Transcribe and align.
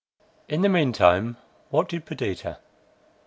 In 0.49 0.63
the 0.63 0.67
mean 0.67 0.93
time 0.93 1.37
what 1.69 1.87
did 1.87 2.07
Perdita? 2.07 2.57